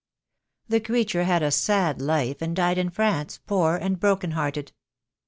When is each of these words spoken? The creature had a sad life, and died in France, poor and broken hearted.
The 0.67 0.79
creature 0.79 1.25
had 1.25 1.43
a 1.43 1.51
sad 1.51 2.01
life, 2.01 2.41
and 2.41 2.55
died 2.55 2.79
in 2.79 2.89
France, 2.89 3.39
poor 3.45 3.75
and 3.75 3.99
broken 3.99 4.31
hearted. 4.31 4.71